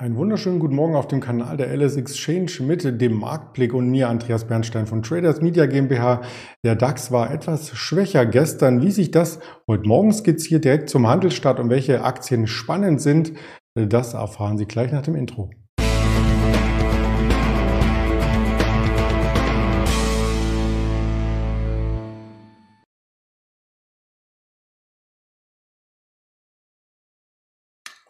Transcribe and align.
Einen 0.00 0.16
wunderschönen 0.16 0.60
guten 0.60 0.76
Morgen 0.76 0.94
auf 0.94 1.08
dem 1.08 1.20
Kanal 1.20 1.58
der 1.58 1.76
LS 1.76 1.96
Exchange 1.96 2.50
mit 2.60 3.02
dem 3.02 3.20
Marktblick 3.20 3.74
und 3.74 3.90
mir, 3.90 4.08
Andreas 4.08 4.46
Bernstein 4.46 4.86
von 4.86 5.02
Traders 5.02 5.42
Media 5.42 5.66
GmbH. 5.66 6.22
Der 6.64 6.74
DAX 6.74 7.12
war 7.12 7.30
etwas 7.30 7.76
schwächer 7.76 8.24
gestern. 8.24 8.80
Wie 8.80 8.92
sich 8.92 9.10
das 9.10 9.40
heute 9.68 9.86
Morgen 9.86 10.10
skizziert, 10.10 10.64
direkt 10.64 10.88
zum 10.88 11.06
Handelsstart 11.06 11.60
und 11.60 11.68
welche 11.68 12.02
Aktien 12.02 12.46
spannend 12.46 13.02
sind, 13.02 13.34
das 13.74 14.14
erfahren 14.14 14.56
Sie 14.56 14.64
gleich 14.64 14.90
nach 14.90 15.02
dem 15.02 15.16
Intro. 15.16 15.50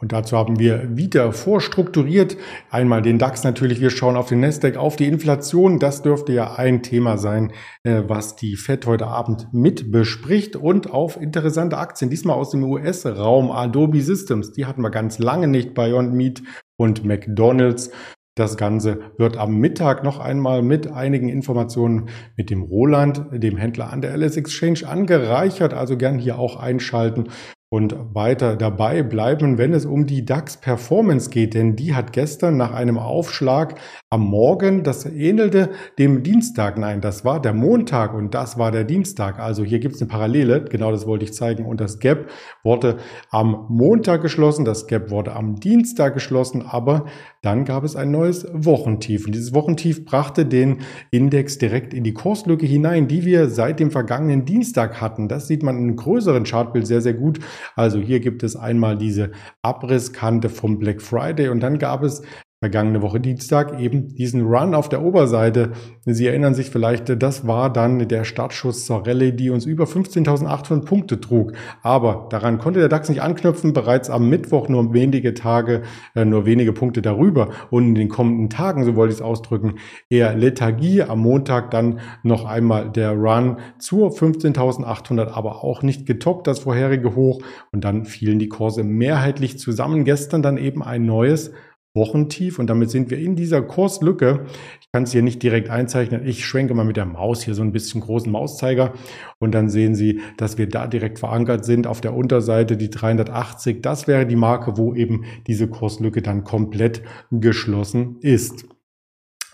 Und 0.00 0.12
dazu 0.12 0.36
haben 0.36 0.59
wir 0.59 0.96
wieder 0.96 1.32
vorstrukturiert. 1.32 2.38
Einmal 2.70 3.02
den 3.02 3.18
DAX 3.18 3.45
natürlich. 3.45 3.80
Wir 3.80 3.90
schauen 3.90 4.16
auf 4.16 4.28
den 4.28 4.40
Nasdaq, 4.40 4.76
auf 4.76 4.96
die 4.96 5.06
Inflation. 5.06 5.78
Das 5.78 6.02
dürfte 6.02 6.32
ja 6.32 6.54
ein 6.54 6.82
Thema 6.82 7.18
sein, 7.18 7.52
äh, 7.82 8.02
was 8.06 8.34
die 8.34 8.56
Fed 8.56 8.86
heute 8.86 9.06
Abend 9.06 9.48
mit 9.52 9.92
bespricht. 9.92 10.56
Und 10.56 10.90
auf 10.90 11.20
interessante 11.20 11.76
Aktien. 11.76 12.10
Diesmal 12.10 12.36
aus 12.36 12.50
dem 12.50 12.64
US-Raum. 12.64 13.50
Adobe 13.50 14.00
Systems. 14.00 14.52
Die 14.52 14.64
hatten 14.64 14.80
wir 14.80 14.90
ganz 14.90 15.18
lange 15.18 15.48
nicht. 15.48 15.74
Beyond 15.74 16.14
Meat 16.14 16.42
und 16.78 17.04
McDonald's. 17.04 17.90
Das 18.37 18.56
Ganze 18.56 19.01
wird 19.18 19.37
am 19.37 19.56
Mittag 19.56 20.02
noch 20.02 20.18
einmal 20.18 20.62
mit 20.62 20.90
einigen 20.90 21.28
Informationen 21.28 22.09
mit 22.38 22.48
dem 22.48 22.62
Roland, 22.62 23.26
dem 23.32 23.59
Händler 23.59 23.92
an 23.92 24.01
der 24.01 24.16
LS 24.16 24.38
Exchange, 24.38 24.88
angereichert. 24.88 25.74
Also 25.74 25.98
gern 25.98 26.18
hier 26.18 26.38
auch 26.38 26.56
einschalten 26.56 27.24
und 27.73 27.95
weiter 28.15 28.56
dabei 28.56 29.05
bleiben, 29.05 29.57
wenn 29.57 29.73
es 29.73 29.87
um 29.87 30.04
die 30.04 30.24
DAX 30.24 30.57
Performance 30.57 31.30
geht, 31.30 31.54
denn 31.54 31.77
die 31.77 31.95
hat 31.95 32.12
gestern 32.12 32.57
nach 32.57 32.73
einem 32.74 32.99
Aufschlag 32.99 33.77
am 34.10 34.23
Morgen, 34.23 34.82
das 34.82 35.07
ähnelte 35.07 35.71
dem 35.96 36.24
Dienstag, 36.24 36.79
nein, 36.79 37.01
das 37.01 37.24
war 37.24 37.40
der 37.40 37.52
Montag 37.54 38.12
und 38.12 38.35
das 38.35 38.59
war 38.59 38.73
der 38.73 38.82
Dienstag. 38.82 39.38
Also 39.38 39.62
hier 39.62 39.79
gibt 39.79 39.95
es 39.95 40.02
eine 40.02 40.10
Parallele, 40.10 40.65
genau 40.65 40.90
das 40.90 41.07
wollte 41.07 41.24
ich 41.24 41.32
zeigen. 41.32 41.65
Und 41.65 41.80
das 41.80 42.01
Gap 42.01 42.29
wurde 42.65 42.96
am 43.30 43.66
Montag 43.68 44.21
geschlossen, 44.21 44.65
das 44.65 44.88
Gap 44.88 45.12
wurde 45.12 45.37
am 45.37 45.60
Dienstag 45.60 46.15
geschlossen, 46.15 46.65
aber 46.66 47.05
dann 47.40 47.65
gab 47.65 47.84
es 47.84 47.95
ein 47.95 48.10
neues 48.10 48.49
Wochentief. 48.52 49.27
Und 49.27 49.34
dieses 49.37 49.55
Wochentief 49.55 50.05
brachte 50.05 50.45
den 50.45 50.79
Index 51.12 51.59
direkt 51.59 51.95
in 51.95 52.02
die 52.02 52.15
Kurslücke 52.15 52.66
hinein, 52.66 53.07
die 53.07 53.24
wir 53.24 53.49
seit 53.49 53.79
dem 53.79 53.93
vergangenen 53.93 54.45
Dienstag 54.45 55.01
hatten. 55.01 55.29
Das 55.29 55.46
sieht 55.46 55.62
man 55.62 55.79
im 55.79 55.95
größeren 55.95 56.43
Chartbild 56.43 56.88
sehr, 56.88 57.01
sehr 57.01 57.15
gut. 57.15 57.38
Also 57.76 57.98
hier 57.98 58.20
gibt 58.20 58.42
es 58.42 58.56
einmal 58.56 58.96
diese 58.96 59.32
Abrisskante 59.62 60.48
vom 60.48 60.78
Black 60.78 61.02
Friday 61.02 61.48
und 61.48 61.60
dann 61.60 61.78
gab 61.78 62.02
es 62.02 62.22
vergangene 62.60 63.00
Woche 63.00 63.20
Dienstag 63.20 63.80
eben 63.80 64.14
diesen 64.14 64.44
Run 64.47 64.75
auf 64.75 64.91
der 64.91 65.03
Oberseite. 65.03 65.72
Sie 66.04 66.26
erinnern 66.26 66.53
sich 66.53 66.69
vielleicht, 66.69 67.22
das 67.22 67.47
war 67.47 67.72
dann 67.72 68.06
der 68.06 68.25
Startschuss 68.25 68.84
zur 68.84 69.06
Rallye, 69.06 69.32
die 69.32 69.48
uns 69.48 69.64
über 69.64 69.84
15.800 69.84 70.84
Punkte 70.84 71.19
trug. 71.19 71.54
Aber 71.82 72.26
daran 72.28 72.58
konnte 72.58 72.81
der 72.81 72.91
DAX 72.91 73.08
nicht 73.08 73.22
anknüpfen. 73.22 73.72
Bereits 73.72 74.10
am 74.10 74.28
Mittwoch 74.28 74.69
nur 74.69 74.92
wenige 74.92 75.32
Tage, 75.32 75.84
äh, 76.14 76.26
nur 76.26 76.44
wenige 76.44 76.75
Punkte 76.75 77.00
darüber. 77.00 77.48
Und 77.70 77.88
in 77.88 77.94
den 77.94 78.08
kommenden 78.10 78.50
Tagen, 78.50 78.84
so 78.84 78.94
wollte 78.94 79.14
ich 79.14 79.20
es 79.20 79.25
ausdrücken, 79.25 79.76
eher 80.10 80.36
Lethargie. 80.36 81.03
Am 81.03 81.20
Montag 81.20 81.70
dann 81.70 82.00
noch 82.22 82.44
einmal 82.44 82.91
der 82.91 83.12
Run 83.12 83.56
zur 83.78 84.10
15.800, 84.10 85.28
aber 85.28 85.64
auch 85.64 85.82
nicht 85.82 86.04
getoppt, 86.04 86.47
das 86.47 86.58
vorherige 86.58 87.14
Hoch. 87.14 87.41
Und 87.72 87.84
dann 87.84 88.04
fielen 88.04 88.38
die 88.38 88.50
Kurse 88.50 88.84
mehrheitlich 88.84 89.58
zusammen. 89.58 90.04
Gestern 90.04 90.42
dann 90.42 90.58
eben 90.58 90.82
ein 90.82 91.06
neues 91.06 91.53
Wochentief 91.94 92.59
und 92.59 92.69
damit 92.69 92.91
sind 92.91 93.10
wir 93.10 93.19
in 93.19 93.34
dieser 93.34 93.62
Kurslücke. 93.62 94.47
Ich 94.81 94.93
kann 94.93 95.03
es 95.03 95.12
hier 95.12 95.23
nicht 95.23 95.43
direkt 95.43 95.71
einzeichnen. 95.71 96.27
Ich 96.27 96.45
schwenke 96.45 96.75
mal 96.75 96.84
mit 96.84 96.97
der 96.97 97.06
Maus 97.06 97.43
hier 97.43 97.55
so 97.55 97.62
ein 97.62 97.73
bisschen 97.73 98.01
großen 98.01 98.31
Mauszeiger 98.31 98.93
und 99.39 99.53
dann 99.53 99.69
sehen 99.69 99.95
Sie, 99.95 100.21
dass 100.37 100.56
wir 100.56 100.69
da 100.69 100.87
direkt 100.87 101.19
verankert 101.19 101.65
sind. 101.65 101.87
Auf 101.87 102.00
der 102.00 102.15
Unterseite 102.15 102.77
die 102.77 102.91
380. 102.91 103.83
Das 103.83 104.06
wäre 104.06 104.27
die 104.27 104.37
Marke, 104.37 104.77
wo 104.77 104.95
eben 104.95 105.25
diese 105.47 105.69
Kurslücke 105.69 106.23
dann 106.23 106.45
komplett 106.45 107.03
geschlossen 107.31 108.19
ist. 108.21 108.67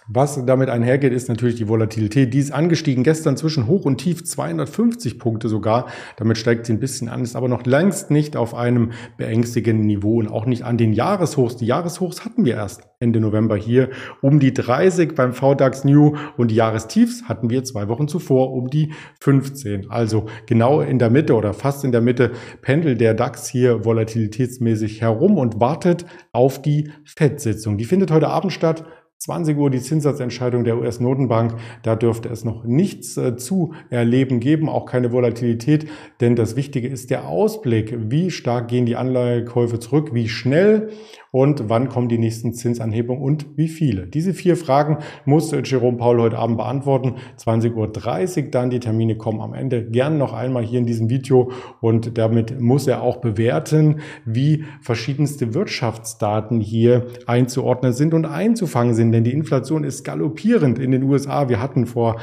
Was 0.09 0.45
damit 0.47 0.69
einhergeht, 0.69 1.13
ist 1.13 1.29
natürlich 1.29 1.57
die 1.57 1.67
Volatilität. 1.67 2.33
Die 2.33 2.39
ist 2.39 2.53
angestiegen 2.53 3.03
gestern 3.03 3.37
zwischen 3.37 3.67
Hoch 3.67 3.85
und 3.85 3.99
Tief 3.99 4.25
250 4.25 5.19
Punkte 5.19 5.49
sogar. 5.49 5.89
Damit 6.17 6.39
steigt 6.39 6.67
sie 6.67 6.75
ein 6.75 6.79
bisschen 6.79 7.09
an, 7.09 7.23
ist 7.23 7.35
aber 7.35 7.49
noch 7.49 7.67
längst 7.67 8.13
nicht 8.13 8.37
auf 8.37 8.55
einem 8.55 8.93
beängstigenden 9.17 9.85
Niveau 9.85 10.19
und 10.19 10.29
auch 10.29 10.47
nicht 10.47 10.63
an 10.63 10.79
den 10.79 10.93
Jahreshochs. 10.93 11.57
Die 11.57 11.67
Jahreshochs 11.67 12.25
hatten 12.25 12.45
wir 12.45 12.55
erst 12.55 12.83
Ende 13.01 13.19
November 13.19 13.57
hier 13.57 13.91
um 14.23 14.39
die 14.39 14.55
30 14.55 15.17
beim 15.17 15.33
VDAX 15.33 15.83
New 15.83 16.17
und 16.37 16.53
die 16.53 16.55
Jahrestiefs 16.55 17.25
hatten 17.25 17.51
wir 17.51 17.65
zwei 17.65 17.89
Wochen 17.89 18.07
zuvor 18.07 18.53
um 18.53 18.69
die 18.69 18.93
15. 19.21 19.91
Also 19.91 20.27
genau 20.47 20.83
in 20.83 21.01
der 21.01 21.11
Mitte 21.11 21.35
oder 21.35 21.53
fast 21.53 21.85
in 21.85 21.91
der 21.91 22.01
Mitte 22.01 22.31
pendelt 22.63 23.01
der 23.01 23.15
DAX 23.15 23.49
hier 23.49 23.85
volatilitätsmäßig 23.85 25.01
herum 25.01 25.37
und 25.37 25.59
wartet 25.59 26.07
auf 26.31 26.63
die 26.63 26.93
FED-Sitzung. 27.05 27.77
Die 27.77 27.85
findet 27.85 28.13
heute 28.13 28.29
Abend 28.29 28.53
statt. 28.53 28.85
20 29.19 29.57
Uhr 29.57 29.71
die 29.71 29.81
Zinssatzentscheidung 29.81 30.65
der 30.65 30.77
US-Notenbank. 30.79 31.55
Da 31.83 31.97
dürfte 31.97 32.29
es 32.29 32.45
noch 32.45 32.65
nichts 32.65 33.17
äh, 33.17 33.37
zu 33.37 33.73
erleben 33.89 34.41
geben, 34.41 34.69
auch 34.69 34.87
keine 34.87 35.11
Volatilität, 35.11 35.89
denn 36.21 36.37
das 36.37 36.55
Wichtige 36.55 36.89
ist 36.89 37.11
der 37.11 37.27
Ausblick. 37.27 37.97
Wie 38.11 38.31
stark 38.31 38.69
gehen 38.69 38.87
die 38.87 38.97
Anleihekäufe 38.97 39.79
zurück? 39.79 40.11
Wie 40.13 40.29
schnell? 40.29 40.91
Und 41.31 41.69
wann 41.69 41.89
kommen 41.89 42.09
die 42.09 42.19
nächsten 42.19 42.55
Zinsanhebungen 42.55 43.23
und 43.23 43.47
wie 43.57 43.69
viele? 43.69 44.07
Diese 44.07 44.35
vier 44.35 44.57
Fragen 44.57 44.99
muss 45.25 45.51
Jerome 45.51 45.97
Paul 45.97 46.21
heute 46.21 46.39
Abend 46.39 46.57
beantworten. 46.57 47.17
20.30 47.39 48.45
Uhr 48.45 48.51
dann 48.51 48.71
die 48.71 48.81
Termine 48.81 49.17
kommen 49.17 49.41
am 49.41 49.53
Ende. 49.53 49.85
Gern 49.85 50.19
noch 50.19 50.33
einmal 50.33 50.63
hier 50.63 50.79
in 50.79 50.87
diesem 50.87 51.11
Video 51.11 51.51
und 51.81 52.17
damit 52.19 52.61
muss 52.61 52.87
er 52.87 53.03
auch 53.03 53.19
bewerten, 53.19 54.01
wie 54.25 54.65
verschiedenste 54.81 55.55
Wirtschaftsdaten 55.55 56.61
hier 56.61 57.07
einzuordnen 57.27 57.93
sind 57.93 58.15
und 58.15 58.25
einzufangen 58.25 58.95
sind. 58.95 59.13
Denn 59.13 59.25
die 59.25 59.33
Inflation 59.33 59.85
ist 59.85 60.05
galoppierend 60.05 60.79
in 60.79 60.91
den 60.93 61.03
USA. 61.03 61.49
Wir 61.49 61.61
hatten 61.61 61.87
vor 61.87 62.17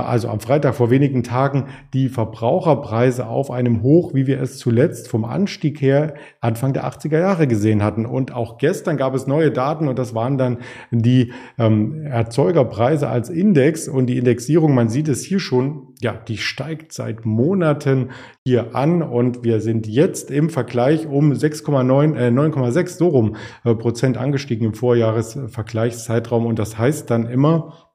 also 0.00 0.28
am 0.28 0.40
Freitag 0.40 0.74
vor 0.74 0.90
wenigen 0.90 1.22
Tagen 1.22 1.66
die 1.92 2.08
Verbraucherpreise 2.08 3.26
auf 3.26 3.50
einem 3.50 3.82
Hoch, 3.82 4.14
wie 4.14 4.26
wir 4.26 4.40
es 4.40 4.58
zuletzt 4.58 5.08
vom 5.08 5.24
Anstieg 5.24 5.80
her 5.80 6.14
Anfang 6.40 6.72
der 6.72 6.84
80er 6.84 7.18
Jahre 7.18 7.46
gesehen 7.46 7.82
hatten. 7.82 8.06
Und 8.06 8.34
auch 8.34 8.58
gestern 8.58 8.96
gab 8.96 9.14
es 9.14 9.26
neue 9.26 9.50
Daten 9.50 9.88
und 9.88 9.98
das 9.98 10.14
waren 10.14 10.38
dann 10.38 10.58
die 10.90 11.32
ähm, 11.58 12.04
Erzeugerpreise 12.04 13.08
als 13.08 13.28
Index. 13.30 13.88
Und 13.88 14.06
die 14.06 14.18
Indexierung, 14.18 14.74
man 14.74 14.88
sieht 14.88 15.08
es 15.08 15.24
hier 15.24 15.40
schon, 15.40 15.88
ja, 16.00 16.12
die 16.12 16.38
steigt 16.38 16.92
seit 16.92 17.24
Monaten 17.24 18.10
hier 18.44 18.74
an. 18.74 19.02
Und 19.02 19.44
wir 19.44 19.60
sind 19.60 19.86
jetzt 19.86 20.30
im 20.30 20.50
Vergleich 20.50 21.06
um 21.06 21.32
6,9, 21.32 22.16
äh, 22.16 22.28
9,6 22.28 22.88
so 22.98 23.08
rum 23.08 23.36
äh, 23.64 23.74
Prozent 23.74 24.16
angestiegen 24.16 24.66
im 24.66 24.74
Vorjahresvergleichszeitraum. 24.74 26.46
Und 26.46 26.58
das 26.58 26.78
heißt 26.78 27.10
dann 27.10 27.26
immer, 27.26 27.91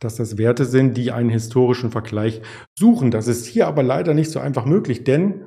dass 0.00 0.16
das 0.16 0.38
Werte 0.38 0.64
sind, 0.64 0.96
die 0.96 1.12
einen 1.12 1.30
historischen 1.30 1.90
Vergleich 1.90 2.40
suchen. 2.76 3.10
Das 3.10 3.28
ist 3.28 3.46
hier 3.46 3.66
aber 3.66 3.82
leider 3.82 4.14
nicht 4.14 4.30
so 4.30 4.40
einfach 4.40 4.64
möglich, 4.64 5.04
denn 5.04 5.44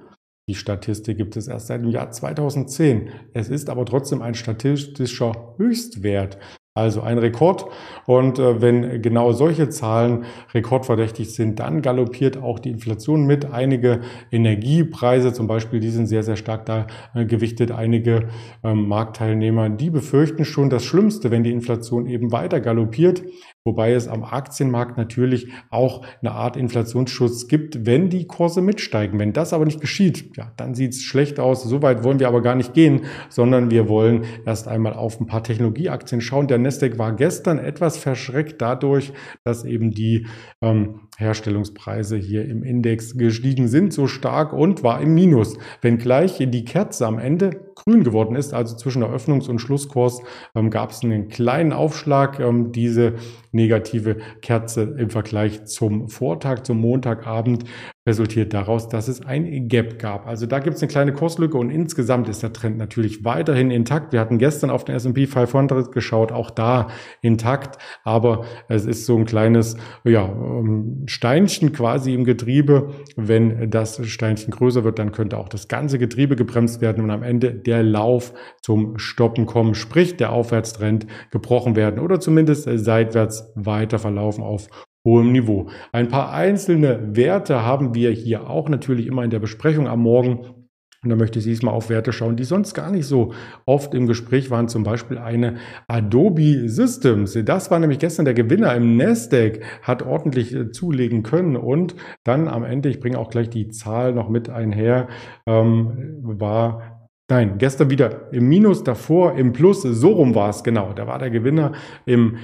die 0.50 0.56
Statistik 0.56 1.18
gibt 1.18 1.38
es 1.38 1.48
erst 1.48 1.68
seit 1.68 1.82
dem 1.82 1.90
Jahr 1.90 2.12
2010. 2.12 3.10
Es 3.34 3.50
ist 3.50 3.70
aber 3.70 3.86
trotzdem 3.86 4.22
ein 4.22 4.36
statistischer 4.36 5.56
Höchstwert. 5.58 6.38
Also 6.76 7.02
ein 7.02 7.20
Rekord. 7.20 7.66
Und 8.08 8.40
äh, 8.40 8.60
wenn 8.60 9.04
genau 9.04 9.32
solche 9.32 9.70
Zahlen 9.70 10.26
rekordverdächtig 10.56 11.32
sind, 11.36 11.60
dann 11.60 11.84
galoppiert 11.84 12.42
auch 12.42 12.58
die 12.58 12.72
Inflation 12.72 13.28
mit. 13.28 13.46
Einige 13.46 14.02
Energiepreise 14.32 15.34
zum 15.34 15.46
Beispiel, 15.46 15.80
die 15.80 15.92
sind 15.92 16.08
sehr, 16.08 16.24
sehr 16.24 16.36
stark 16.36 16.66
da 16.66 16.88
äh, 17.14 17.26
gewichtet. 17.26 17.72
Einige 17.72 18.30
ähm, 18.64 18.88
Marktteilnehmer, 18.88 19.70
die 19.70 19.92
befürchten 19.92 20.46
schon 20.46 20.72
das 20.72 20.84
Schlimmste, 20.84 21.30
wenn 21.30 21.44
die 21.44 21.52
Inflation 21.52 22.08
eben 22.08 22.32
weiter 22.32 22.60
galoppiert. 22.60 23.24
Wobei 23.66 23.94
es 23.94 24.10
am 24.10 24.26
Aktienmarkt 24.26 24.98
natürlich 24.98 25.48
auch 25.70 26.06
eine 26.22 26.32
Art 26.32 26.58
Inflationsschutz 26.58 27.48
gibt, 27.48 27.86
wenn 27.86 28.10
die 28.10 28.28
Kurse 28.28 28.62
mitsteigen. 28.62 29.20
Wenn 29.20 29.32
das 29.32 29.54
aber 29.54 29.64
nicht 29.64 29.80
geschieht, 29.80 30.36
ja, 30.36 30.52
dann 30.58 30.76
sieht 30.76 30.92
es 30.92 31.02
schlecht 31.02 31.40
aus. 31.40 31.64
So 31.64 31.82
weit 31.82 32.04
wollen 32.04 32.20
wir 32.20 32.28
aber 32.28 32.42
gar 32.42 32.56
nicht 32.56 32.74
gehen, 32.74 33.06
sondern 33.30 33.72
wir 33.72 33.88
wollen 33.88 34.26
erst 34.46 34.68
einmal 34.68 34.94
auf 34.94 35.18
ein 35.22 35.28
paar 35.28 35.44
Technologieaktien 35.44 36.20
schauen. 36.20 36.48
Der 36.48 36.58
Nasdaq 36.58 36.98
war 36.98 37.16
gestern 37.16 37.58
etwas 37.58 37.98
verschreckt 37.98 38.62
dadurch, 38.62 39.14
dass 39.46 39.64
eben 39.64 39.92
die 39.92 40.28
ähm, 40.62 41.00
Herstellungspreise 41.18 42.18
hier 42.18 42.46
im 42.46 42.64
Index 42.64 43.18
gestiegen 43.18 43.70
sind, 43.70 43.94
so 43.94 44.08
stark 44.08 44.52
und 44.52 44.84
war 44.84 45.00
im 45.00 45.14
Minus. 45.14 45.58
Wenngleich 45.82 46.38
die 46.38 46.66
Kerze 46.66 47.08
am 47.08 47.18
Ende 47.18 47.72
grün 47.76 48.04
geworden 48.04 48.36
ist, 48.36 48.54
also 48.54 48.76
zwischen 48.76 49.04
Eröffnungs- 49.04 49.50
und 49.50 49.60
Schlusskurs 49.60 50.22
ähm, 50.56 50.70
gab 50.70 50.92
es 50.92 51.04
einen 51.04 51.30
kleinen 51.30 51.74
Aufschlag. 51.74 52.40
Ähm, 52.40 52.72
diese 52.72 53.16
negative 53.54 54.18
Kerze 54.42 54.96
im 54.98 55.10
Vergleich 55.10 55.66
zum 55.66 56.10
Vortag, 56.10 56.64
zum 56.64 56.80
Montagabend 56.80 57.66
resultiert 58.06 58.54
daraus, 58.54 58.90
dass 58.90 59.08
es 59.08 59.26
ein 59.26 59.70
Gap 59.70 59.98
gab. 59.98 60.28
Also 60.28 60.46
da 60.46 60.60
gibt 60.60 60.76
es 60.76 60.82
eine 60.82 60.90
kleine 60.90 61.14
Kurslücke 61.14 61.58
und 61.58 61.70
insgesamt 61.70 62.28
ist 62.28 62.44
der 62.44 62.52
Trend 62.52 62.78
natürlich 62.78 63.24
weiterhin 63.24 63.72
intakt. 63.72 64.12
Wir 64.12 64.20
hatten 64.20 64.40
gestern 64.40 64.70
auf 64.70 64.84
den 64.84 64.96
S&P 64.96 65.26
500 65.26 65.92
geschaut, 65.94 66.34
auch 66.34 66.52
da 66.52 66.88
intakt, 67.22 67.78
aber 68.04 68.44
es 68.68 68.86
ist 68.86 69.06
so 69.06 69.16
ein 69.16 69.24
kleines 69.24 69.78
ja, 70.04 70.26
ähm, 70.26 71.04
Steinchen 71.06 71.72
quasi 71.72 72.14
im 72.14 72.26
Getriebe. 72.26 72.90
Wenn 73.16 73.70
das 73.70 74.06
Steinchen 74.06 74.52
größer 74.52 74.84
wird, 74.84 75.00
dann 75.00 75.14
könnte 75.14 75.38
auch 75.38 75.48
das 75.48 75.70
ganze 75.70 75.98
Getriebe 75.98 76.36
gebremst 76.36 76.82
werden 76.82 77.06
und 77.06 77.10
am 77.10 77.24
Ende 77.24 77.54
der 77.54 77.84
Lauf 77.84 78.34
zum 78.62 78.98
Stoppen 78.98 79.46
kommen, 79.46 79.76
sprich 79.76 80.18
der 80.18 80.34
Aufwärtstrend 80.34 81.08
gebrochen 81.32 81.78
werden 81.78 82.02
oder 82.02 82.20
zumindest 82.20 82.68
seitwärts 82.70 83.54
weiter 83.56 83.98
verlaufen 83.98 84.44
auf 84.44 84.68
hohem 85.06 85.32
Niveau. 85.32 85.70
Ein 85.92 86.08
paar 86.08 86.32
einzelne 86.34 87.16
Werte 87.16 87.64
haben 87.64 87.94
wir 87.94 88.12
hier 88.12 88.50
auch 88.50 88.70
natürlich 88.70 89.08
immer 89.08 89.24
in 89.24 89.30
der 89.30 89.40
Besprechung 89.40 89.88
am 89.88 90.02
Morgen. 90.02 90.64
Und 91.04 91.10
da 91.10 91.18
möchte 91.18 91.40
ich 91.40 91.46
diesmal 91.46 91.74
auf 91.74 91.90
Werte 91.90 92.14
schauen, 92.14 92.38
die 92.38 92.46
sonst 92.46 92.74
gar 92.74 92.90
nicht 92.90 93.06
so 93.06 93.34
oft 93.66 93.94
im 93.94 94.08
Gespräch 94.08 94.50
waren. 94.50 94.70
Zum 94.70 94.84
Beispiel 94.84 95.18
eine 95.18 95.58
Adobe 95.90 96.70
Systems. 96.70 97.38
Das 97.44 97.70
war 97.70 97.80
nämlich 97.80 98.00
gestern 98.00 98.24
der 98.24 98.34
Gewinner 98.34 98.74
im 98.74 98.96
Nasdaq, 98.96 99.60
hat 99.82 100.02
ordentlich 100.02 100.56
äh, 100.56 100.72
zulegen 100.72 101.22
können 101.24 101.58
und 101.58 101.96
dann 102.24 102.48
am 102.48 102.64
Ende, 102.64 102.88
ich 102.88 103.02
bringe 103.02 103.20
auch 103.20 103.30
gleich 103.30 103.50
die 103.50 103.68
Zahl 103.68 104.14
noch 104.14 104.30
mit 104.30 104.50
einher, 104.50 105.10
ähm, 105.46 106.20
war 106.22 106.94
Nein, 107.30 107.58
gestern 107.58 107.90
wieder 107.90 108.32
im 108.34 108.50
Minus, 108.50 108.84
davor 108.84 109.36
im 109.36 109.54
Plus, 109.54 109.82
so 109.82 110.12
rum 110.12 110.36
war 110.36 110.50
es 110.50 110.62
genau. 110.62 110.92
Da 110.94 111.08
war 111.08 111.20
der 111.20 111.30
Gewinner 111.30 111.72
im 112.06 112.36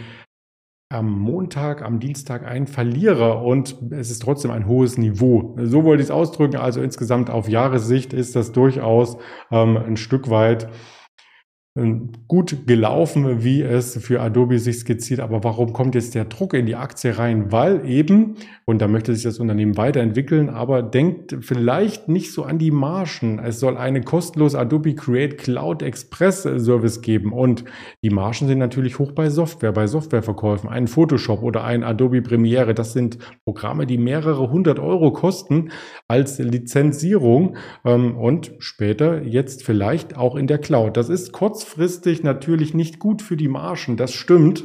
am 0.91 1.19
Montag, 1.19 1.83
am 1.83 1.99
Dienstag 1.99 2.47
ein 2.47 2.65
Verlierer 2.65 3.43
und 3.43 3.75
es 3.91 4.09
ist 4.09 4.23
trotzdem 4.23 4.49
ein 4.49 4.65
hohes 4.65 4.97
Niveau. 4.97 5.55
So 5.61 5.83
wollte 5.83 6.01
ich 6.01 6.07
es 6.07 6.11
ausdrücken. 6.11 6.55
Also 6.55 6.81
insgesamt 6.81 7.29
auf 7.29 7.47
Jahressicht 7.47 8.11
ist 8.11 8.35
das 8.35 8.51
durchaus 8.53 9.17
ähm, 9.51 9.77
ein 9.77 9.97
Stück 9.97 10.31
weit 10.31 10.67
gut 12.27 12.67
gelaufen, 12.67 13.43
wie 13.43 13.61
es 13.61 13.97
für 13.97 14.21
Adobe 14.21 14.59
sich 14.59 14.79
skizziert. 14.79 15.19
Aber 15.19 15.43
warum 15.43 15.73
kommt 15.73 15.95
jetzt 15.95 16.15
der 16.15 16.25
Druck 16.25 16.53
in 16.53 16.65
die 16.65 16.75
Aktie 16.75 17.17
rein? 17.17 17.51
Weil 17.51 17.87
eben, 17.87 18.35
und 18.65 18.81
da 18.81 18.87
möchte 18.87 19.13
sich 19.13 19.23
das 19.23 19.39
Unternehmen 19.39 19.77
weiterentwickeln, 19.77 20.49
aber 20.49 20.81
denkt 20.81 21.37
vielleicht 21.41 22.07
nicht 22.07 22.33
so 22.33 22.43
an 22.43 22.57
die 22.57 22.71
Margen. 22.71 23.39
Es 23.39 23.59
soll 23.59 23.77
eine 23.77 24.01
kostenlose 24.01 24.59
Adobe 24.59 24.95
Create 24.95 25.37
Cloud 25.37 25.81
Express 25.81 26.43
Service 26.43 27.01
geben. 27.01 27.33
Und 27.33 27.63
die 28.03 28.09
Margen 28.09 28.47
sind 28.47 28.59
natürlich 28.59 28.99
hoch 28.99 29.11
bei 29.11 29.29
Software, 29.29 29.71
bei 29.71 29.87
Softwareverkäufen. 29.87 30.69
Ein 30.69 30.87
Photoshop 30.87 31.43
oder 31.43 31.63
ein 31.63 31.83
Adobe 31.83 32.21
Premiere, 32.21 32.73
das 32.73 32.93
sind 32.93 33.17
Programme, 33.43 33.85
die 33.85 33.97
mehrere 33.97 34.49
hundert 34.49 34.79
Euro 34.79 35.11
kosten 35.11 35.71
als 36.07 36.39
Lizenzierung 36.39 37.57
ähm, 37.85 38.17
und 38.17 38.51
später 38.59 39.23
jetzt 39.23 39.63
vielleicht 39.63 40.17
auch 40.17 40.35
in 40.35 40.47
der 40.47 40.57
Cloud. 40.57 40.97
Das 40.97 41.09
ist 41.09 41.31
kurz 41.31 41.63
kurzfristig 41.69 42.23
natürlich 42.23 42.73
nicht 42.73 42.99
gut 42.99 43.21
für 43.21 43.37
die 43.37 43.47
Margen. 43.47 43.95
Das 43.95 44.11
stimmt, 44.13 44.63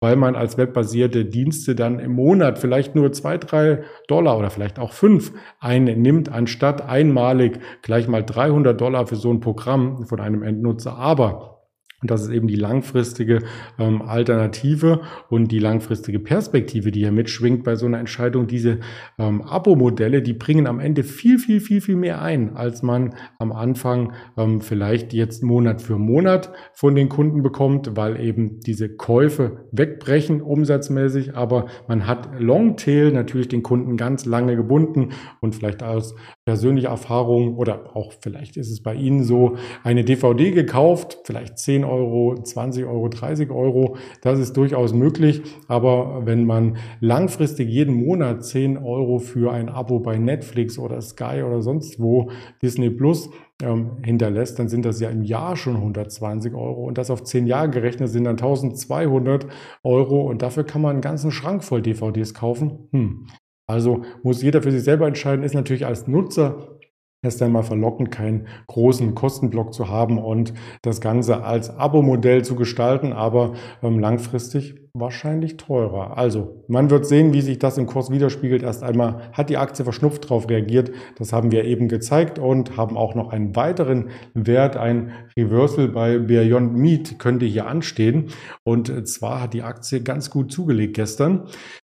weil 0.00 0.16
man 0.16 0.36
als 0.36 0.56
webbasierte 0.56 1.26
Dienste 1.26 1.74
dann 1.74 1.98
im 1.98 2.12
Monat 2.12 2.58
vielleicht 2.58 2.94
nur 2.94 3.12
zwei, 3.12 3.36
drei 3.36 3.84
Dollar 4.08 4.38
oder 4.38 4.48
vielleicht 4.48 4.78
auch 4.78 4.92
fünf 4.92 5.32
einnimmt, 5.60 6.30
anstatt 6.30 6.80
einmalig 6.80 7.60
gleich 7.82 8.08
mal 8.08 8.22
300 8.22 8.80
Dollar 8.80 9.06
für 9.06 9.16
so 9.16 9.30
ein 9.30 9.40
Programm 9.40 10.06
von 10.06 10.18
einem 10.20 10.42
Endnutzer. 10.42 10.96
Aber 10.96 11.55
und 12.02 12.10
das 12.10 12.22
ist 12.22 12.30
eben 12.30 12.46
die 12.46 12.56
langfristige 12.56 13.38
ähm, 13.78 14.02
Alternative 14.02 15.00
und 15.30 15.50
die 15.50 15.58
langfristige 15.58 16.18
Perspektive, 16.18 16.90
die 16.90 17.00
hier 17.00 17.12
mitschwingt 17.12 17.64
bei 17.64 17.74
so 17.74 17.86
einer 17.86 17.98
Entscheidung. 17.98 18.46
Diese 18.46 18.80
ähm, 19.18 19.40
Abo-Modelle, 19.40 20.20
die 20.20 20.34
bringen 20.34 20.66
am 20.66 20.78
Ende 20.78 21.04
viel, 21.04 21.38
viel, 21.38 21.58
viel, 21.58 21.80
viel 21.80 21.96
mehr 21.96 22.20
ein, 22.20 22.54
als 22.54 22.82
man 22.82 23.14
am 23.38 23.50
Anfang 23.50 24.12
ähm, 24.36 24.60
vielleicht 24.60 25.14
jetzt 25.14 25.42
Monat 25.42 25.80
für 25.80 25.96
Monat 25.96 26.52
von 26.74 26.94
den 26.94 27.08
Kunden 27.08 27.42
bekommt, 27.42 27.96
weil 27.96 28.20
eben 28.20 28.60
diese 28.60 28.94
Käufe 28.94 29.66
wegbrechen 29.72 30.42
umsatzmäßig. 30.42 31.34
Aber 31.34 31.64
man 31.88 32.06
hat 32.06 32.28
Longtail 32.38 33.10
natürlich 33.10 33.48
den 33.48 33.62
Kunden 33.62 33.96
ganz 33.96 34.26
lange 34.26 34.54
gebunden 34.54 35.12
und 35.40 35.54
vielleicht 35.54 35.82
aus 35.82 36.14
persönlicher 36.46 36.90
Erfahrung 36.90 37.56
oder 37.56 37.96
auch 37.96 38.12
vielleicht 38.20 38.56
ist 38.56 38.70
es 38.70 38.80
bei 38.80 38.94
Ihnen 38.94 39.24
so, 39.24 39.56
eine 39.82 40.04
DVD 40.04 40.52
gekauft, 40.52 41.18
vielleicht 41.24 41.58
10 41.58 41.84
Euro, 41.84 42.36
20 42.40 42.86
Euro, 42.86 43.08
30 43.08 43.50
Euro. 43.50 43.96
Das 44.22 44.38
ist 44.38 44.56
durchaus 44.56 44.94
möglich. 44.94 45.42
Aber 45.66 46.24
wenn 46.24 46.44
man 46.44 46.76
langfristig 47.00 47.68
jeden 47.68 47.94
Monat 47.94 48.44
10 48.44 48.78
Euro 48.78 49.18
für 49.18 49.52
ein 49.52 49.68
Abo 49.68 49.98
bei 49.98 50.18
Netflix 50.18 50.78
oder 50.78 51.00
Sky 51.00 51.42
oder 51.44 51.62
sonst 51.62 51.98
wo 51.98 52.30
Disney 52.62 52.90
Plus 52.90 53.28
ähm, 53.60 53.96
hinterlässt, 54.04 54.60
dann 54.60 54.68
sind 54.68 54.84
das 54.84 55.00
ja 55.00 55.10
im 55.10 55.22
Jahr 55.22 55.56
schon 55.56 55.74
120 55.74 56.54
Euro. 56.54 56.84
Und 56.84 56.96
das 56.96 57.10
auf 57.10 57.24
10 57.24 57.48
Jahre 57.48 57.70
gerechnet 57.70 58.08
sind 58.08 58.22
dann 58.22 58.36
1200 58.36 59.48
Euro. 59.82 60.20
Und 60.20 60.42
dafür 60.42 60.62
kann 60.62 60.80
man 60.80 60.92
einen 60.92 61.00
ganzen 61.00 61.32
Schrank 61.32 61.64
voll 61.64 61.82
DVDs 61.82 62.34
kaufen. 62.34 62.88
Hm. 62.92 63.26
Also 63.68 64.02
muss 64.22 64.42
jeder 64.42 64.62
für 64.62 64.70
sich 64.70 64.84
selber 64.84 65.06
entscheiden, 65.06 65.44
ist 65.44 65.54
natürlich 65.54 65.86
als 65.86 66.06
Nutzer 66.06 66.76
erst 67.22 67.42
einmal 67.42 67.64
verlockend, 67.64 68.10
keinen 68.10 68.46
großen 68.68 69.14
Kostenblock 69.14 69.74
zu 69.74 69.88
haben 69.88 70.18
und 70.18 70.54
das 70.82 71.00
Ganze 71.00 71.42
als 71.42 71.70
Abo-Modell 71.70 72.44
zu 72.44 72.54
gestalten, 72.54 73.12
aber 73.12 73.54
ähm, 73.82 73.98
langfristig 73.98 74.76
wahrscheinlich 74.94 75.56
teurer. 75.56 76.16
Also 76.16 76.64
man 76.68 76.88
wird 76.88 77.04
sehen, 77.04 77.32
wie 77.32 77.42
sich 77.42 77.58
das 77.58 77.76
im 77.78 77.86
Kurs 77.86 78.10
widerspiegelt. 78.10 78.62
Erst 78.62 78.82
einmal 78.82 79.30
hat 79.32 79.50
die 79.50 79.56
Aktie 79.56 79.84
verschnupft 79.84 80.24
darauf 80.24 80.48
reagiert. 80.48 80.90
Das 81.18 81.32
haben 81.32 81.50
wir 81.50 81.64
eben 81.64 81.88
gezeigt 81.88 82.38
und 82.38 82.76
haben 82.76 82.96
auch 82.96 83.14
noch 83.14 83.30
einen 83.30 83.56
weiteren 83.56 84.10
Wert. 84.32 84.76
Ein 84.76 85.12
Reversal 85.36 85.88
bei 85.88 86.18
Beyond 86.18 86.74
Meat 86.74 87.18
könnte 87.18 87.44
hier 87.44 87.66
anstehen. 87.66 88.30
Und 88.64 89.08
zwar 89.08 89.42
hat 89.42 89.52
die 89.52 89.62
Aktie 89.62 90.02
ganz 90.02 90.30
gut 90.30 90.50
zugelegt 90.50 90.94
gestern. 90.94 91.48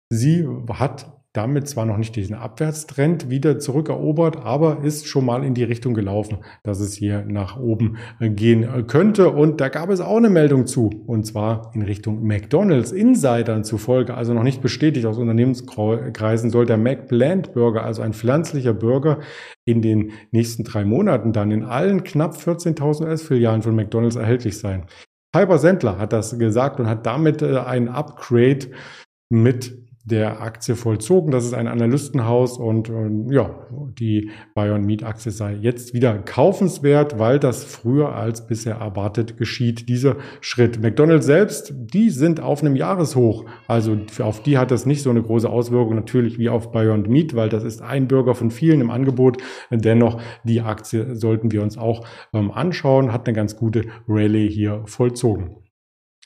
Sie 0.10 0.45
hat 0.74 1.19
damit 1.40 1.70
zwar 1.70 1.86
noch 1.86 1.96
nicht 1.96 2.18
diesen 2.18 2.36
Abwärtstrend 2.36 3.30
wieder 3.30 3.60
zurückerobert, 3.60 4.44
aber 4.44 4.84
ist 4.84 5.08
schon 5.08 5.24
mal 5.24 5.46
in 5.46 5.54
die 5.54 5.64
Richtung 5.64 5.94
gelaufen, 5.94 6.40
dass 6.64 6.82
es 6.82 6.96
hier 6.96 7.24
nach 7.26 7.58
oben 7.58 7.96
gehen 8.20 8.86
könnte. 8.88 9.30
Und 9.30 9.62
da 9.62 9.70
gab 9.70 9.90
es 9.90 10.02
auch 10.02 10.18
eine 10.18 10.30
Meldung 10.30 10.68
zu, 10.68 10.90
und 11.08 11.26
zwar 11.26 11.72
in 11.74 11.82
Richtung 11.82 12.28
McDonald's. 12.28 12.92
Insidern 12.92 13.64
zufolge, 13.64 14.16
also 14.16 14.34
noch 14.34 14.44
nicht 14.44 14.62
bestätigt 14.62 15.06
aus 15.06 15.18
Unternehmenskreisen, 15.18 16.50
soll 16.50 16.66
der 16.66 16.78
McPlant 16.78 17.54
Burger, 17.54 17.86
also 17.86 18.02
ein 18.02 18.12
pflanzlicher 18.12 18.74
Burger, 18.74 19.20
in 19.64 19.82
den 19.82 20.12
nächsten 20.32 20.66
drei 20.66 20.84
Monaten 20.84 21.32
dann 21.32 21.52
in 21.52 21.64
allen 21.64 22.04
knapp 22.04 22.36
14.000 22.36 23.06
US-Filialen 23.06 23.62
von 23.62 23.76
McDonald's 23.76 24.18
erhältlich 24.18 24.58
sein. 24.58 24.88
Piper 25.31 25.58
Sendler 25.58 26.00
hat 26.00 26.12
das 26.12 26.38
gesagt 26.38 26.81
und 26.81 26.88
hat 26.88 27.06
damit 27.06 27.42
äh, 27.42 27.60
ein 27.60 27.88
Upgrade 27.88 28.72
mit 29.30 29.89
der 30.09 30.42
Aktie 30.42 30.75
vollzogen. 30.75 31.31
Das 31.31 31.45
ist 31.45 31.54
ein 31.54 31.68
Analystenhaus 31.68 32.57
und 32.57 32.89
äh, 32.89 33.33
ja, 33.33 33.68
die 33.99 34.31
Bayern 34.54 34.85
Meat 34.85 35.04
Aktie 35.04 35.31
sei 35.31 35.54
jetzt 35.54 35.94
wieder 35.94 36.18
kaufenswert, 36.19 37.19
weil 37.19 37.39
das 37.39 37.63
früher 37.63 38.16
als 38.16 38.47
bisher 38.47 38.75
erwartet 38.75 39.37
geschieht, 39.37 39.89
dieser 39.89 40.18
Schritt. 40.42 40.81
McDonald's 40.81 41.25
selbst, 41.25 41.73
die 41.75 42.09
sind 42.09 42.39
auf 42.42 42.61
einem 42.61 42.75
Jahreshoch. 42.75 43.45
Also 43.68 43.97
auf 44.19 44.44
die 44.44 44.57
hat 44.57 44.71
das 44.71 44.85
nicht 44.85 45.04
so 45.04 45.09
eine 45.09 45.21
große 45.21 45.49
Auswirkung 45.49 45.95
natürlich 45.95 46.39
wie 46.39 46.49
auf 46.49 46.71
Beyond 46.71 47.07
Meat, 47.09 47.35
weil 47.35 47.49
das 47.49 47.63
ist 47.63 47.81
ein 47.81 48.07
Bürger 48.07 48.35
von 48.35 48.51
vielen 48.51 48.81
im 48.81 48.89
Angebot. 48.89 49.37
Dennoch, 49.69 50.21
die 50.44 50.61
Aktie 50.61 51.16
sollten 51.16 51.51
wir 51.51 51.61
uns 51.61 51.78
auch 51.78 52.06
ähm, 52.33 52.51
anschauen, 52.51 53.13
hat 53.13 53.28
eine 53.28 53.35
ganz 53.35 53.56
gute 53.56 53.85
Rallye 54.07 54.49
hier 54.49 54.81
vollzogen. 54.85 55.56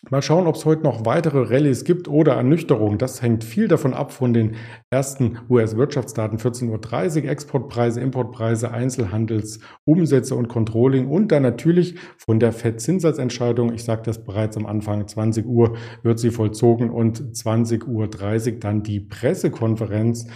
Mal 0.10 0.22
schauen, 0.22 0.48
ob 0.48 0.55
es 0.55 0.65
heute 0.65 0.83
noch 0.83 1.05
weitere 1.05 1.43
Rallyes 1.43 1.86
gibt 1.86 2.10
oder 2.10 2.33
Ernüchterungen. 2.33 2.98
Das 2.98 3.22
hängt 3.22 3.45
viel 3.45 3.69
davon 3.69 3.93
ab 3.93 4.12
von 4.12 4.33
den 4.33 4.55
ersten 4.91 5.39
US-Wirtschaftsdaten 5.50 6.39
14.30 6.39 7.24
Uhr, 7.24 7.29
Exportpreise, 7.29 8.01
Importpreise, 8.01 8.72
Einzelhandelsumsätze 8.72 10.36
und 10.36 10.50
Controlling 10.50 11.07
und 11.07 11.31
dann 11.31 11.43
natürlich 11.43 11.95
von 12.17 12.41
der 12.41 12.51
FED-Zinssatzentscheidung. 12.51 13.74
Ich 13.74 13.86
sagte 13.86 14.10
das 14.10 14.25
bereits 14.25 14.57
am 14.57 14.65
Anfang, 14.65 15.07
20 15.07 15.45
Uhr 15.45 15.77
wird 16.03 16.19
sie 16.19 16.31
vollzogen 16.31 16.89
und 16.89 17.22
20.30 17.22 17.88
Uhr 17.88 18.60
dann 18.60 18.83
die 18.83 19.00
Pressekonferenz 19.00 20.27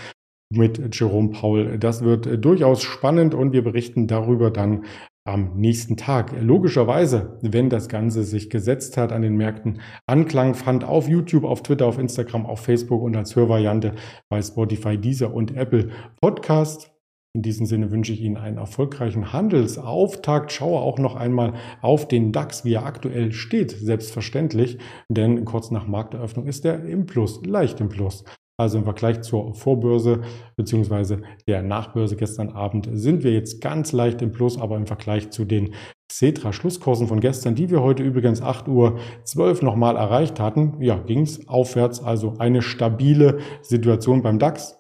mit 0.50 0.96
Jerome 0.98 1.32
Paul. 1.32 1.78
Das 1.78 2.04
wird 2.04 2.44
durchaus 2.44 2.82
spannend 2.84 3.36
und 3.36 3.52
wir 3.52 3.66
berichten 3.66 4.08
darüber 4.08 4.50
dann 4.50 4.86
am 5.28 5.52
nächsten 5.56 5.98
Tag. 5.98 6.34
Logischerweise, 6.42 7.38
wenn 7.42 7.70
das 7.70 7.90
Ganze 7.90 8.24
sich 8.24 8.50
gesetzt 8.50 8.98
hat 8.98 9.12
an 9.12 9.22
den 9.22 9.36
Märkten, 9.36 9.82
Anklang 10.06 10.56
fand 10.56 10.84
auf 10.84 11.08
YouTube, 11.08 11.44
auf 11.44 11.64
Twitter, 11.64 11.86
auf 11.86 12.00
Instagram, 12.00 12.46
auf 12.46 12.62
Facebook 12.62 13.02
und 13.02 13.16
als 13.16 13.36
Hörvariante 13.36 13.94
bei 14.30 14.42
Spotify, 14.42 14.98
Deezer 14.98 15.34
und 15.34 15.56
Apple 15.56 15.90
Podcast. 16.22 16.92
In 17.38 17.44
diesem 17.44 17.68
Sinne 17.68 17.92
wünsche 17.92 18.14
ich 18.14 18.22
Ihnen 18.22 18.38
einen 18.38 18.58
erfolgreichen 18.58 19.32
Handelsauftakt. 19.32 20.52
Schaue 20.52 20.80
auch 20.80 20.98
noch 20.98 21.16
einmal 21.16 21.54
auf 21.82 22.08
den 22.08 22.32
DAX, 22.32 22.66
wie 22.66 22.74
er 22.74 22.86
aktuell 22.86 23.32
steht, 23.32 23.70
selbstverständlich, 23.72 24.80
denn 25.08 25.46
kurz 25.46 25.70
nach 25.70 25.86
Markteröffnung 25.86 26.48
ist 26.48 26.66
er 26.66 26.84
im 26.86 27.06
Plus, 27.06 27.46
leicht 27.46 27.80
im 27.80 27.90
Plus. 27.90 28.24
Also 28.60 28.80
im 28.80 28.86
Vergleich 28.86 29.22
zur 29.22 29.54
Vorbörse 29.54 30.22
bzw. 30.56 31.18
der 31.48 31.62
Nachbörse 31.62 32.16
gestern 32.16 32.50
Abend 32.50 32.90
sind 32.92 33.24
wir 33.24 33.32
jetzt 33.32 33.62
ganz 33.62 33.92
leicht 33.92 34.24
im 34.24 34.32
Plus, 34.32 34.60
aber 34.60 34.78
im 34.78 34.88
Vergleich 34.88 35.30
zu 35.30 35.46
den 35.46 35.76
Xetra-Schlusskursen 36.10 37.08
von 37.08 37.20
gestern, 37.20 37.54
die 37.54 37.70
wir 37.70 37.84
heute 37.84 38.02
übrigens 38.02 38.42
8.12 38.42 38.70
Uhr 38.70 39.64
nochmal 39.64 39.96
erreicht 39.96 40.40
hatten, 40.40 40.82
ja, 40.82 40.98
ging 40.98 41.22
es 41.22 41.48
aufwärts. 41.48 42.02
Also 42.02 42.36
eine 42.40 42.64
stabile 42.64 43.40
Situation 43.62 44.24
beim 44.24 44.40
DAX. 44.40 44.80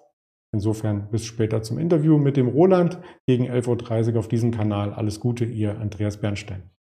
Insofern 0.53 1.09
bis 1.11 1.25
später 1.25 1.61
zum 1.61 1.77
Interview 1.77 2.17
mit 2.17 2.37
dem 2.37 2.47
Roland 2.47 2.97
gegen 3.27 3.45
11.30 3.45 4.13
Uhr 4.13 4.19
auf 4.19 4.27
diesem 4.27 4.51
Kanal. 4.51 4.93
Alles 4.93 5.19
Gute, 5.19 5.45
ihr 5.45 5.77
Andreas 5.79 6.17
Bernstein. 6.17 6.71